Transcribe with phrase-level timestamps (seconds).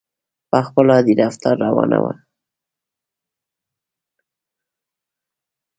[0.49, 2.13] په خپل عادي رفتار روانه وه.